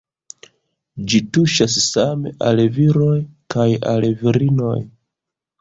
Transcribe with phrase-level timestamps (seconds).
[1.11, 3.13] Ĝi tuŝas same al viroj
[3.55, 4.77] kaj al virinoj.